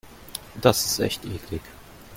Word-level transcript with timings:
Das 0.59 0.83
ist 0.83 0.97
echt 0.99 1.25
eklig. 1.25 1.61